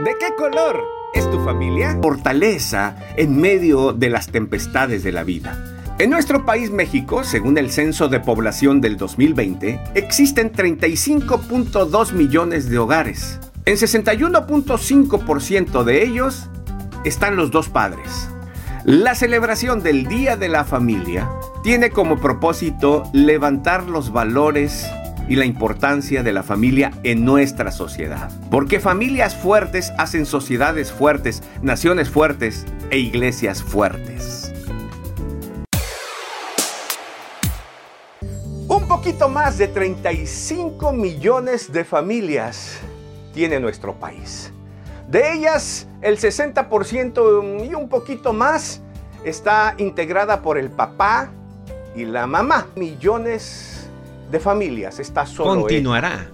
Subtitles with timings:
[0.00, 0.82] ¿De qué color
[1.14, 1.96] es tu familia?
[2.02, 5.56] Fortaleza en medio de las tempestades de la vida.
[6.00, 12.78] En nuestro país México, según el Censo de Población del 2020, existen 35.2 millones de
[12.78, 13.38] hogares.
[13.66, 16.50] En 61.5% de ellos
[17.04, 18.28] están los dos padres.
[18.84, 21.30] La celebración del Día de la Familia
[21.62, 24.88] tiene como propósito levantar los valores
[25.28, 28.30] y la importancia de la familia en nuestra sociedad.
[28.50, 34.52] Porque familias fuertes hacen sociedades fuertes, naciones fuertes e iglesias fuertes.
[38.68, 42.78] Un poquito más de 35 millones de familias
[43.32, 44.52] tiene nuestro país.
[45.08, 48.80] De ellas, el 60% y un poquito más
[49.24, 51.30] está integrada por el papá
[51.94, 52.68] y la mamá.
[52.76, 53.88] Millones
[54.30, 55.60] de familias está solo.
[55.60, 56.30] Continuará.